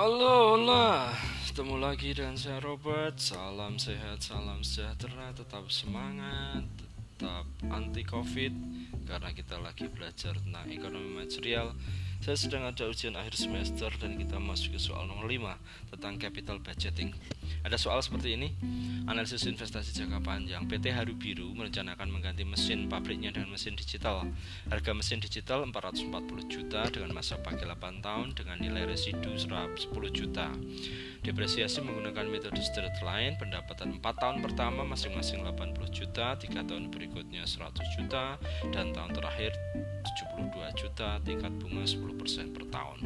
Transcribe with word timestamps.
Halo, 0.00 0.56
hola. 0.56 1.12
Ketemu 1.44 1.76
lagi 1.76 2.16
dengan 2.16 2.32
saya 2.32 2.56
Robert. 2.64 3.20
Salam 3.20 3.76
sehat, 3.76 4.24
salam 4.24 4.64
sejahtera, 4.64 5.28
tetap 5.36 5.68
semangat, 5.68 6.64
tetap 7.20 7.44
anti 7.68 8.00
Covid 8.08 8.48
karena 9.04 9.28
kita 9.36 9.60
lagi 9.60 9.92
belajar 9.92 10.40
tentang 10.40 10.72
ekonomi 10.72 11.20
material. 11.20 11.76
Saya 12.24 12.32
sedang 12.40 12.64
ada 12.64 12.88
ujian 12.88 13.12
akhir 13.12 13.36
semester 13.36 13.92
dan 14.00 14.16
kita 14.16 14.40
masuk 14.40 14.72
ke 14.72 14.80
soal 14.80 15.04
nomor 15.04 15.28
5 15.28 15.60
tentang 15.92 16.16
capital 16.16 16.56
budgeting. 16.64 17.12
Ada 17.66 17.76
soal 17.76 18.00
seperti 18.00 18.34
ini. 18.34 18.48
Analisis 19.10 19.42
investasi 19.48 19.90
jangka 19.96 20.22
panjang. 20.22 20.70
PT 20.70 20.94
Haru 20.94 21.18
Biru 21.18 21.50
merencanakan 21.56 22.08
mengganti 22.08 22.46
mesin 22.46 22.86
pabriknya 22.86 23.34
dengan 23.34 23.52
mesin 23.52 23.74
digital. 23.74 24.28
Harga 24.70 24.92
mesin 24.94 25.18
digital 25.18 25.66
440 25.66 26.46
juta 26.46 26.86
dengan 26.88 27.16
masa 27.16 27.40
pakai 27.40 27.66
8 27.66 28.04
tahun 28.04 28.38
dengan 28.38 28.56
nilai 28.62 28.86
residu 28.86 29.34
10 29.34 29.76
juta. 30.14 30.54
Depresiasi 31.20 31.84
menggunakan 31.84 32.24
metode 32.32 32.62
straight 32.64 32.96
line, 33.04 33.36
pendapatan 33.36 34.00
4 34.00 34.22
tahun 34.22 34.36
pertama 34.40 34.86
masing-masing 34.88 35.44
80 35.44 35.90
juta, 35.92 36.38
3 36.38 36.64
tahun 36.64 36.88
berikutnya 36.88 37.44
100 37.44 37.76
juta, 37.98 38.40
dan 38.72 38.94
tahun 38.96 39.12
terakhir 39.12 39.52
72 40.40 40.80
juta 40.80 41.20
tingkat 41.20 41.52
bunga 41.60 41.84
10% 41.84 42.56
per 42.56 42.64
tahun. 42.72 42.98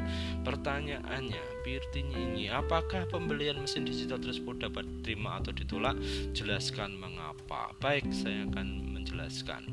Pertanyaannya, 0.46 1.54
Pirtinya 1.65 2.20
ini, 2.20 2.52
apakah 2.52 3.09
pembelian 3.09 3.56
mesin 3.56 3.88
digital 3.88 4.20
tersebut 4.20 4.34
dapat 4.41 4.84
diterima 4.87 5.38
atau 5.38 5.52
ditolak? 5.52 5.98
Jelaskan 6.33 6.97
mengapa. 6.97 7.70
Baik, 7.79 8.09
saya 8.11 8.48
akan 8.51 8.95
menjelaskan. 8.95 9.69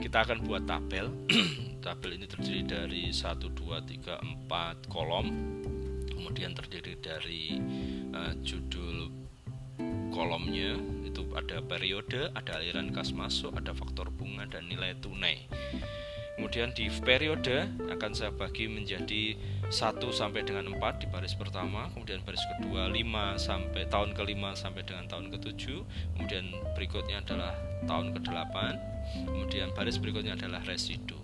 Kita 0.00 0.26
akan 0.26 0.42
buat 0.44 0.66
tabel. 0.66 1.08
tabel 1.84 2.18
ini 2.18 2.26
terdiri 2.26 2.62
dari 2.66 3.02
1 3.12 3.38
2 3.38 3.54
3 3.54 4.48
4 4.48 4.92
kolom. 4.92 5.26
Kemudian 6.10 6.56
terdiri 6.56 6.98
dari 6.98 7.60
uh, 8.10 8.32
judul 8.42 9.12
kolomnya 10.14 10.78
itu 11.06 11.26
ada 11.34 11.58
periode, 11.62 12.30
ada 12.34 12.58
aliran 12.58 12.90
kas 12.94 13.10
masuk, 13.14 13.54
ada 13.54 13.74
faktor 13.74 14.10
bunga 14.10 14.46
dan 14.50 14.66
nilai 14.66 14.94
tunai. 14.98 15.46
Kemudian 16.34 16.74
di 16.74 16.90
periode 16.90 17.70
akan 17.86 18.10
saya 18.10 18.34
bagi 18.34 18.66
menjadi 18.66 19.38
1 19.70 20.02
sampai 20.10 20.42
dengan 20.42 20.66
4 20.74 21.02
di 21.02 21.06
baris 21.06 21.38
pertama, 21.38 21.86
kemudian 21.94 22.26
baris 22.26 22.42
kedua 22.58 22.90
5 22.90 23.38
sampai 23.38 23.86
tahun 23.86 24.18
ke-5 24.18 24.42
sampai 24.58 24.82
dengan 24.82 25.06
tahun 25.06 25.30
ke-7, 25.30 25.62
kemudian 26.18 26.44
berikutnya 26.74 27.22
adalah 27.22 27.54
tahun 27.86 28.18
ke-8, 28.18 28.56
kemudian 29.30 29.70
baris 29.78 29.96
berikutnya 30.02 30.34
adalah 30.34 30.60
residu. 30.66 31.16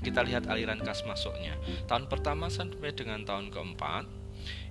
Kita 0.00 0.24
lihat 0.24 0.48
aliran 0.48 0.80
kas 0.80 1.04
masuknya. 1.04 1.56
Tahun 1.84 2.08
pertama 2.08 2.48
sampai 2.48 2.92
dengan 2.96 3.20
tahun 3.24 3.52
keempat 3.52 4.08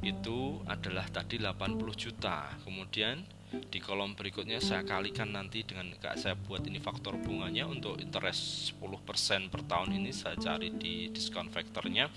itu 0.02 0.62
adalah 0.66 1.06
tadi 1.10 1.38
80 1.38 1.78
juta. 1.94 2.50
Kemudian 2.66 3.22
di 3.50 3.82
kolom 3.82 4.14
berikutnya 4.14 4.62
saya 4.62 4.86
kalikan 4.86 5.34
nanti 5.34 5.66
dengan 5.66 5.90
saya 6.14 6.38
buat 6.38 6.62
ini 6.70 6.78
faktor 6.78 7.18
bunganya. 7.18 7.66
Untuk 7.66 7.98
interest 7.98 8.78
10% 8.78 9.50
per 9.50 9.66
tahun 9.66 9.98
ini 9.98 10.14
saya 10.14 10.38
cari 10.38 10.70
di 10.78 11.10
diskon 11.10 11.50
faktornya 11.50 12.14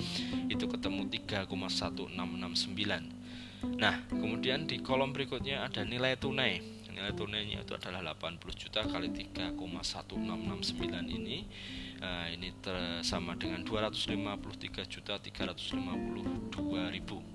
itu 0.52 0.68
ketemu 0.68 1.08
3,1669 1.08 3.24
nah 3.62 3.94
kemudian 4.10 4.66
di 4.66 4.82
kolom 4.82 5.14
berikutnya 5.14 5.62
ada 5.62 5.86
nilai 5.86 6.18
tunai. 6.18 6.58
Nilai 6.92 7.14
tunainya 7.16 7.64
itu 7.64 7.72
adalah 7.72 8.12
80 8.18 8.52
juta 8.58 8.84
kali 8.84 9.08
3,1669 9.08 11.08
ini. 11.08 11.46
Nah, 12.02 12.26
ini 12.28 12.52
sama 13.06 13.38
dengan 13.38 13.62
253 13.62 14.90
juta 14.90 15.14
352 15.16 16.90
ribu 16.90 17.31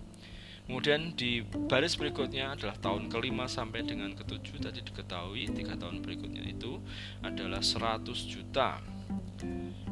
Kemudian 0.67 1.15
di 1.15 1.47
baris 1.47 1.95
berikutnya 1.95 2.51
adalah 2.51 2.75
tahun 2.75 3.07
kelima 3.07 3.47
sampai 3.47 3.87
dengan 3.87 4.11
ketujuh 4.11 4.59
tadi 4.59 4.83
diketahui 4.83 5.47
tiga 5.55 5.79
tahun 5.79 6.03
berikutnya 6.03 6.43
itu 6.43 6.83
adalah 7.23 7.63
100 7.63 8.03
juta. 8.27 8.83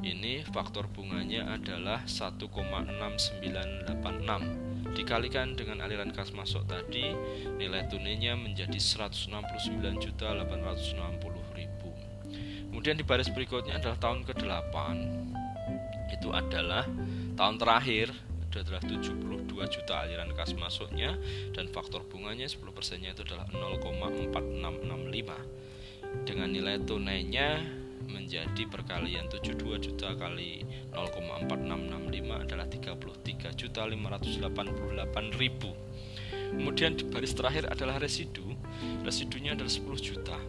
Ini 0.03 0.44
faktor 0.51 0.91
bunganya 0.91 1.47
adalah 1.55 2.03
1,6986 2.03 3.88
dikalikan 4.95 5.55
dengan 5.55 5.81
aliran 5.81 6.11
kas 6.11 6.35
masuk 6.35 6.67
tadi 6.67 7.16
nilai 7.55 7.88
tunainya 7.88 8.35
menjadi 8.35 8.75
169 8.75 9.31
juta 10.03 10.35
860 10.35 11.55
ribu. 11.55 11.89
Kemudian 12.69 12.99
di 12.99 13.07
baris 13.07 13.31
berikutnya 13.31 13.79
adalah 13.79 13.95
tahun 13.95 14.28
ke-8 14.28 14.75
itu 16.19 16.29
adalah 16.35 16.83
tahun 17.39 17.55
terakhir 17.59 18.11
itu 18.55 18.71
adalah 18.71 18.88
72 18.88 19.51
juta 19.67 20.07
aliran 20.07 20.31
kas 20.31 20.55
masuknya 20.55 21.19
dan 21.51 21.67
faktor 21.67 22.07
bunganya 22.07 22.47
10 22.47 22.63
persennya 22.71 23.11
itu 23.11 23.27
adalah 23.27 23.51
0,4665 23.51 26.23
dengan 26.23 26.47
nilai 26.47 26.79
tunainya 26.88 27.59
menjadi 28.07 28.63
perkalian 28.71 29.27
72 29.27 29.91
juta 29.91 30.16
kali 30.16 30.63
0,4665 30.95 32.47
adalah 32.47 32.63
33 32.71 33.59
juta 33.59 33.83
588 33.83 35.35
ribu. 35.35 35.75
Kemudian 36.55 36.95
di 36.95 37.03
baris 37.11 37.35
terakhir 37.35 37.67
adalah 37.67 37.99
residu. 37.99 38.55
Residunya 39.03 39.51
adalah 39.51 39.67
10 39.67 39.83
juta 39.99 40.39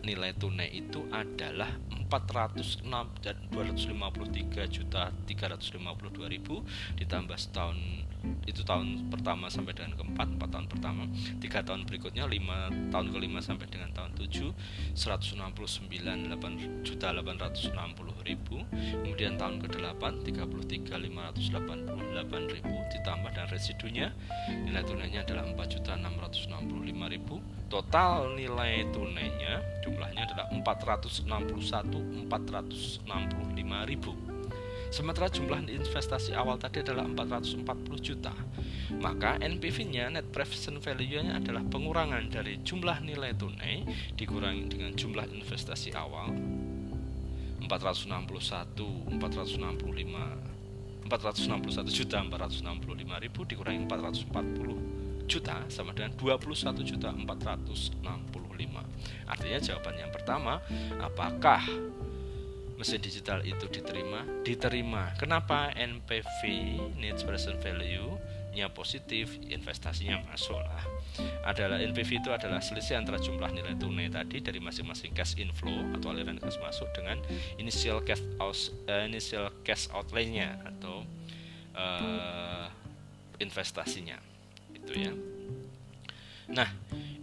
nilai 0.00 0.32
tunai 0.34 0.72
itu 0.72 1.04
adalah 1.12 1.68
406 2.08 2.84
dan 3.22 3.36
253 3.50 4.74
juta 4.74 5.12
352 5.26 6.34
ribu 6.34 6.64
ditambah 6.96 7.36
setahun 7.36 8.04
itu 8.44 8.64
tahun 8.64 9.08
pertama 9.12 9.52
sampai 9.52 9.76
dengan 9.76 9.96
keempat 10.00 10.28
empat 10.36 10.48
tahun 10.48 10.66
pertama. 10.68 11.04
Tiga 11.40 11.60
tahun 11.60 11.84
berikutnya 11.84 12.24
lima 12.28 12.72
tahun 12.88 13.12
kelima 13.12 13.40
sampai 13.44 13.68
dengan 13.68 13.92
tahun 13.92 14.16
tujuh 14.16 14.50
169 14.96 15.92
8 15.92 16.84
juta 16.84 17.12
860 17.12 17.74
ribu. 18.24 18.64
Kemudian 18.72 19.36
tahun 19.36 19.60
ke 19.60 19.68
delapan 19.76 20.20
33 20.24 21.04
588 21.04 22.54
ribu 22.54 22.76
ditambah 22.96 23.30
dan 23.32 23.46
residunya 23.52 24.12
nilai 24.48 24.84
tunainya 24.84 25.20
adalah 25.24 25.44
4 25.44 25.74
juta 25.76 25.92
665 25.96 27.12
ribu. 27.12 27.40
Total 27.68 28.28
nilai 28.36 28.86
tunainya 28.92 29.60
jumlahnya 29.82 30.22
adalah 30.30 30.46
461 30.52 31.93
465 32.28 33.90
ribu 33.90 34.12
Sementara 34.94 35.26
jumlah 35.26 35.66
investasi 35.66 36.38
awal 36.38 36.54
tadi 36.54 36.78
adalah 36.78 37.02
440 37.10 37.66
juta. 37.98 38.30
Maka 39.02 39.42
NPV-nya 39.42 40.14
net 40.14 40.30
present 40.30 40.78
value-nya 40.78 41.34
adalah 41.34 41.66
pengurangan 41.66 42.30
dari 42.30 42.62
jumlah 42.62 43.02
nilai 43.02 43.34
tunai 43.34 43.82
dikurangi 44.14 44.70
dengan 44.70 44.94
jumlah 44.94 45.26
investasi 45.34 45.98
awal 45.98 46.30
461 47.66 49.18
465 49.18 51.10
461 51.10 51.90
juta 51.90 52.22
465 52.22 53.24
ribu 53.26 53.40
dikurangi 53.50 53.82
440 53.90 55.03
juta 55.24 55.64
sama 55.72 55.96
dengan 55.96 56.12
21 56.16 56.84
juta 56.84 57.08
465 57.10 58.04
artinya 59.24 59.58
jawaban 59.60 59.96
yang 59.96 60.12
pertama 60.12 60.60
apakah 61.00 61.64
mesin 62.74 63.00
digital 63.00 63.40
itu 63.46 63.70
diterima? 63.70 64.26
Diterima. 64.42 65.14
Kenapa 65.18 65.70
NPV 65.78 66.40
net 66.98 67.22
present 67.22 67.58
value 67.62 68.18
nya 68.54 68.70
positif 68.70 69.34
investasinya 69.50 70.22
masuk 70.30 70.58
lah? 70.58 70.84
Adalah 71.46 71.82
NPV 71.82 72.22
itu 72.22 72.30
adalah 72.30 72.62
selisih 72.62 72.98
antara 72.98 73.18
jumlah 73.18 73.50
nilai 73.50 73.74
tunai 73.78 74.10
tadi 74.10 74.42
dari 74.42 74.58
masing-masing 74.62 75.14
cash 75.14 75.38
inflow 75.38 75.74
atau 75.94 76.14
aliran 76.14 76.38
cash 76.38 76.58
masuk 76.62 76.86
dengan 76.94 77.18
initial 77.58 78.02
cash 78.02 78.22
out 78.38 78.54
uh, 78.90 79.02
initial 79.06 79.50
cash 79.66 79.90
outlay-nya 79.90 80.58
atau 80.66 81.02
uh, 81.74 82.70
investasinya 83.42 84.33
itu 84.84 84.92
ya 85.08 85.12
nah 86.52 86.68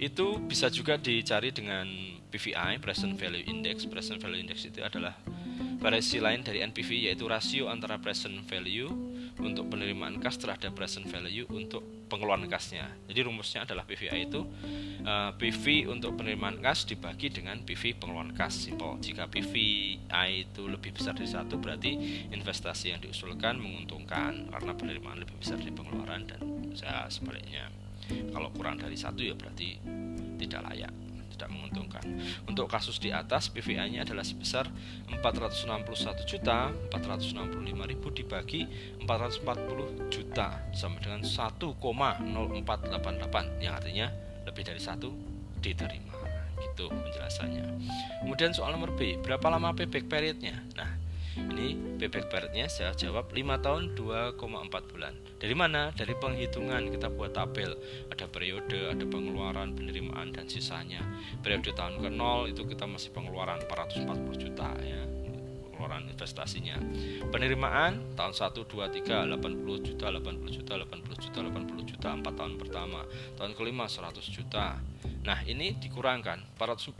itu 0.01 0.41
bisa 0.41 0.67
juga 0.73 0.97
dicari 0.97 1.53
dengan 1.53 1.85
PVI 2.33 2.81
present 2.81 3.13
value 3.15 3.45
index 3.45 3.85
present 3.85 4.17
value 4.17 4.41
index 4.41 4.65
itu 4.65 4.81
adalah 4.81 5.13
variasi 5.81 6.21
lain 6.21 6.45
dari 6.45 6.61
NPV 6.61 7.09
yaitu 7.09 7.25
rasio 7.25 7.65
antara 7.65 7.97
present 7.97 8.37
value 8.45 8.93
untuk 9.41 9.73
penerimaan 9.73 10.21
kas 10.21 10.37
terhadap 10.37 10.77
present 10.77 11.09
value 11.09 11.49
untuk 11.49 11.81
pengeluaran 12.05 12.45
kasnya. 12.45 12.85
Jadi 13.09 13.19
rumusnya 13.25 13.65
adalah 13.65 13.81
PVI 13.89 14.29
itu 14.29 14.45
uh, 14.45 14.45
eh, 15.01 15.31
PV 15.41 15.89
untuk 15.89 16.13
penerimaan 16.21 16.61
kas 16.61 16.85
dibagi 16.85 17.33
dengan 17.33 17.65
PV 17.65 17.97
pengeluaran 17.97 18.37
kas. 18.37 18.69
Simple. 18.69 19.01
Jika 19.01 19.25
PVI 19.25 20.45
itu 20.45 20.69
lebih 20.69 20.93
besar 20.93 21.17
dari 21.17 21.31
satu 21.31 21.57
berarti 21.57 21.97
investasi 22.29 22.93
yang 22.93 23.01
diusulkan 23.01 23.57
menguntungkan 23.57 24.53
karena 24.53 24.71
penerimaan 24.77 25.17
lebih 25.17 25.33
besar 25.41 25.57
dari 25.57 25.73
pengeluaran 25.73 26.29
dan 26.29 26.60
sebaliknya. 27.07 27.71
Kalau 28.11 28.51
kurang 28.51 28.81
dari 28.81 28.97
satu 28.99 29.23
ya 29.23 29.37
berarti 29.37 29.79
tidak 30.41 30.67
layak 30.67 30.91
tidak 31.41 31.57
menguntungkan. 31.57 32.05
Untuk 32.45 32.69
kasus 32.69 33.01
di 33.01 33.09
atas 33.09 33.49
PVA-nya 33.49 34.05
adalah 34.05 34.21
sebesar 34.21 34.69
461 35.09 36.29
juta 36.29 36.69
465 36.93 37.89
ribu 37.89 38.13
dibagi 38.13 38.69
440 39.01 40.13
juta 40.13 40.61
sama 40.69 41.01
dengan 41.01 41.25
1,0488 41.25 43.57
yang 43.57 43.73
artinya 43.73 44.13
lebih 44.45 44.69
dari 44.69 44.77
satu 44.77 45.09
diterima 45.57 46.13
gitu 46.61 46.93
penjelasannya. 46.93 47.65
Kemudian 48.21 48.53
soal 48.53 48.77
nomor 48.77 48.93
B, 48.93 49.17
berapa 49.17 49.49
lama 49.49 49.73
payback 49.73 50.05
periodnya? 50.05 50.61
Nah, 50.77 51.00
ini 51.37 51.97
payback 51.99 52.27
periodnya 52.27 52.67
saya 52.67 52.91
jawab 52.91 53.31
5 53.31 53.63
tahun 53.63 53.95
2,4 53.95 54.91
bulan. 54.91 55.13
Dari 55.39 55.55
mana? 55.55 55.95
Dari 55.95 56.11
penghitungan 56.17 56.91
kita 56.91 57.07
buat 57.07 57.31
tabel. 57.31 57.77
Ada 58.11 58.27
periode, 58.27 58.91
ada 58.91 59.05
pengeluaran, 59.07 59.71
penerimaan 59.71 60.35
dan 60.35 60.51
sisanya. 60.51 60.99
Periode 61.39 61.71
tahun 61.71 62.03
ke 62.03 62.09
0 62.11 62.51
itu 62.51 62.67
kita 62.67 62.83
masih 62.83 63.15
pengeluaran 63.15 63.63
440 63.63 64.43
juta 64.43 64.69
ya 64.83 65.01
pengeluaran 65.81 66.13
investasinya. 66.13 66.77
Penerimaan 67.33 68.13
tahun 68.13 68.37
1 68.37 68.53
2 68.69 69.01
3 69.01 69.25
80 69.33 69.81
juta, 69.81 70.13
80 70.13 70.53
juta, 70.53 70.77
80 70.77 71.17
juta, 71.17 71.39
80 71.41 71.89
juta 71.89 72.09
4 72.13 72.37
tahun 72.37 72.53
pertama. 72.61 73.01
Tahun 73.33 73.57
kelima 73.57 73.89
100 73.89 74.21
juta. 74.29 74.77
Nah, 75.25 75.41
ini 75.49 75.73
dikurangkan 75.81 76.53
400 76.53 76.93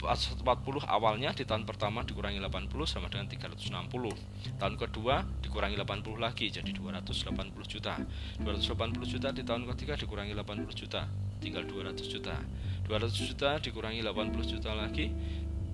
40 0.00 0.44
awalnya 0.84 1.32
di 1.32 1.44
tahun 1.48 1.64
pertama 1.64 2.04
dikurangi 2.04 2.36
80 2.40 2.68
sama 2.84 3.08
dengan 3.08 3.28
360 3.32 4.60
tahun 4.60 4.74
kedua 4.76 5.24
dikurangi 5.40 5.76
80 5.76 6.20
lagi 6.20 6.46
jadi 6.52 6.70
280 6.72 7.52
juta. 7.64 7.96
280 8.44 9.12
juta 9.12 9.28
di 9.32 9.42
tahun 9.44 9.64
ketiga 9.72 9.96
dikurangi 9.96 10.32
80 10.36 10.72
juta 10.76 11.08
tinggal 11.40 11.64
200 11.64 11.96
juta. 12.12 12.36
200 12.88 13.28
juta 13.28 13.50
dikurangi 13.60 14.00
80 14.04 14.52
juta 14.52 14.70
lagi 14.76 15.08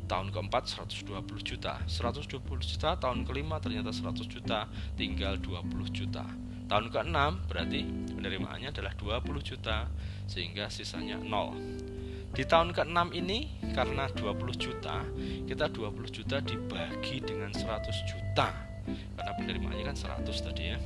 tahun 0.07 0.31
keempat 0.31 0.65
120 0.71 1.43
juta. 1.43 1.83
120 1.87 2.43
juta 2.63 2.95
tahun 2.95 3.27
kelima 3.27 3.59
ternyata 3.59 3.91
100 3.91 4.23
juta 4.31 4.71
tinggal 4.95 5.39
20 5.43 5.91
juta. 5.91 6.23
Tahun 6.67 6.91
keenam 6.91 7.43
berarti 7.47 7.87
penerimaannya 8.15 8.75
adalah 8.75 8.95
20 8.99 9.23
juta 9.43 9.87
sehingga 10.27 10.67
sisanya 10.67 11.19
0 11.23 12.07
di 12.33 12.43
tahun 12.45 12.75
ke-6 12.75 12.99
ini 13.15 13.61
karena 13.77 14.09
20 14.13 14.57
juta, 14.57 15.05
kita 15.45 15.69
20 15.69 16.09
juta 16.09 16.37
dibagi 16.41 17.21
dengan 17.23 17.53
100 17.53 18.11
juta. 18.11 18.49
Karena 18.87 19.33
penerimaannya 19.35 19.85
kan 19.93 19.97
100 19.99 20.47
tadi 20.47 20.75
ya. 20.75 20.79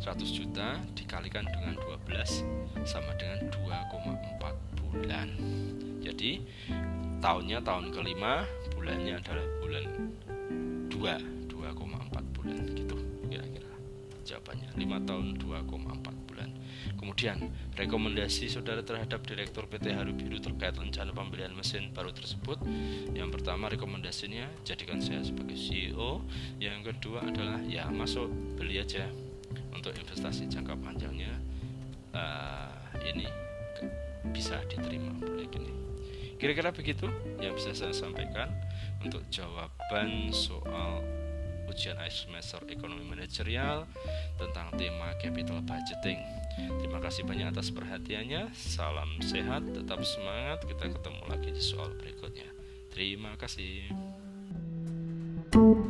100 0.00 0.24
juta 0.32 0.80
dikalikan 0.96 1.44
dengan 1.44 1.76
12 1.76 2.42
sama 2.88 3.12
dengan 3.20 3.52
2,4 3.52 4.56
bulan. 4.80 5.28
Jadi 6.00 6.40
tahunnya 7.20 7.60
tahun 7.60 7.92
kelima, 7.92 8.48
bulannya 8.72 9.20
adalah 9.20 9.46
bulan 9.60 9.84
2, 10.88 11.48
2,4 11.52 12.24
bulan 12.32 12.60
gitu 12.72 12.96
kira-kira 13.28 13.72
jawabannya. 14.24 14.68
5 14.74 15.08
tahun 15.08 15.26
2,4 15.36 16.20
Kemudian, 17.10 17.50
rekomendasi 17.74 18.46
saudara 18.46 18.86
terhadap 18.86 19.26
Direktur 19.26 19.66
PT 19.66 19.90
Haru 19.98 20.14
Biru 20.14 20.38
terkait 20.38 20.78
rencana 20.78 21.10
pembelian 21.10 21.50
mesin 21.58 21.90
baru 21.90 22.14
tersebut. 22.14 22.62
Yang 23.10 23.34
pertama 23.34 23.66
rekomendasinya 23.66 24.46
jadikan 24.62 25.02
saya 25.02 25.18
sebagai 25.26 25.58
CEO. 25.58 26.22
Yang 26.62 26.94
kedua 26.94 27.26
adalah 27.26 27.58
ya 27.66 27.90
masuk 27.90 28.30
beli 28.54 28.78
aja 28.78 29.10
untuk 29.74 29.90
investasi 29.98 30.46
jangka 30.54 30.78
panjangnya. 30.78 31.34
Uh, 32.14 32.78
ini 33.02 33.26
bisa 34.30 34.62
diterima. 34.70 35.10
Kira-kira 36.38 36.70
begitu 36.70 37.10
yang 37.42 37.58
bisa 37.58 37.74
saya 37.74 37.90
sampaikan 37.90 38.54
untuk 39.02 39.26
jawaban 39.34 40.30
soal 40.30 41.02
ujian 41.66 41.98
akhir 41.98 42.30
semester 42.30 42.62
ekonomi 42.70 43.02
manajerial 43.02 43.90
tentang 44.38 44.70
tema 44.78 45.10
capital 45.18 45.58
budgeting. 45.66 46.39
Terima 46.80 47.00
kasih 47.00 47.22
banyak 47.24 47.52
atas 47.52 47.72
perhatiannya. 47.72 48.52
Salam 48.52 49.20
sehat, 49.24 49.64
tetap 49.72 50.00
semangat. 50.04 50.64
Kita 50.64 50.90
ketemu 50.90 51.22
lagi 51.28 51.50
di 51.52 51.62
soal 51.62 51.92
berikutnya. 51.96 52.48
Terima 52.90 53.36
kasih. 53.38 53.86
thank 55.50 55.84
you 55.84 55.89